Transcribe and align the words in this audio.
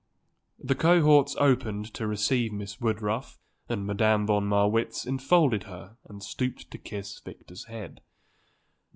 The 0.57 0.73
cohorts 0.73 1.35
opened 1.35 1.93
to 1.93 2.07
receive 2.07 2.51
Miss 2.51 2.81
Woodruff 2.81 3.37
and 3.69 3.85
Madame 3.85 4.25
von 4.25 4.47
Marwitz 4.49 5.05
enfolded 5.05 5.65
her 5.65 5.95
and 6.09 6.23
stooped 6.23 6.71
to 6.71 6.79
kiss 6.79 7.19
Victor's 7.19 7.65
head. 7.65 8.01